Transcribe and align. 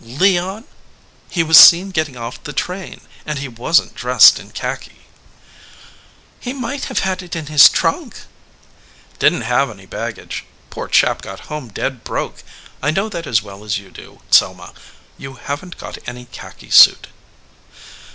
"Leon? 0.03 0.63
He 1.29 1.43
was 1.43 1.59
seen 1.59 1.91
getting 1.91 2.17
off 2.17 2.41
the 2.43 2.53
train, 2.53 3.01
and 3.23 3.37
he 3.37 3.47
wasn 3.47 3.89
t 3.89 3.95
dressed 3.97 4.39
in 4.39 4.49
khaki." 4.49 5.03
"He 6.39 6.53
might 6.53 6.85
have 6.85 7.01
had 7.05 7.21
it 7.21 7.35
in 7.35 7.45
his 7.45 7.69
trunk." 7.69 8.21
"Didn 9.19 9.41
t 9.41 9.45
have 9.45 9.69
any 9.69 9.85
baggage. 9.85 10.45
Poor 10.71 10.87
chap 10.87 11.21
got 11.21 11.41
home 11.51 11.67
dead 11.67 12.03
broke. 12.03 12.41
I 12.81 12.89
know 12.89 13.09
that 13.09 13.27
as 13.27 13.43
well 13.43 13.63
as 13.63 13.77
you 13.77 13.91
do, 13.91 14.23
Selma. 14.31 14.73
You 15.19 15.35
haven 15.35 15.69
t 15.69 15.77
got 15.77 15.99
any 16.07 16.25
khaki 16.25 16.71
suit." 16.71 17.05